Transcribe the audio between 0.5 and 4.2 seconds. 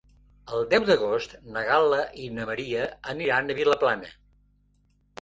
El deu d'agost na Gal·la i na Maria aniran a Vilaplana.